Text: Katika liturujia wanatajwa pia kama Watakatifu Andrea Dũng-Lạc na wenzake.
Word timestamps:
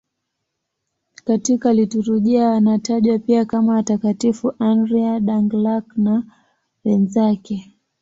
Katika 1.25 1.73
liturujia 1.73 2.49
wanatajwa 2.49 3.19
pia 3.19 3.45
kama 3.45 3.73
Watakatifu 3.73 4.53
Andrea 4.59 5.19
Dũng-Lạc 5.19 5.83
na 5.97 6.23
wenzake. 6.85 7.71